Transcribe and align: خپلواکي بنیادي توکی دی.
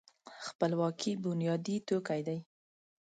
خپلواکي 0.47 1.11
بنیادي 1.25 1.75
توکی 1.87 2.21
دی. 2.27 2.37